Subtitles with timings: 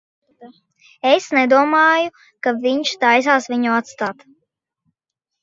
[1.09, 2.13] Es nedomāju,
[2.47, 4.27] ka viņš taisās viņu atstāt.